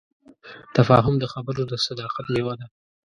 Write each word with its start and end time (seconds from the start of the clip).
تفاهم 0.75 1.15
د 1.19 1.25
خبرو 1.33 1.63
د 1.71 1.73
صداقت 1.85 2.25
میوه 2.33 2.53
ده. 2.59 2.65